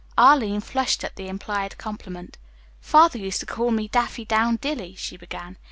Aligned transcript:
Arline 0.17 0.61
flushed 0.61 1.03
at 1.03 1.15
the 1.15 1.27
implied 1.27 1.77
compliment. 1.77 2.39
"Father 2.79 3.19
used 3.19 3.39
to 3.39 3.45
call 3.45 3.69
me 3.69 3.87
'Daffydowndilly,'" 3.87 4.95
she 4.97 5.15
began. 5.15 5.59